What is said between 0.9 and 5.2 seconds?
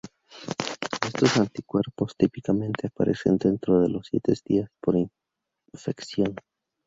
Estos anticuerpos típicamente aparecen dentro de los siete días post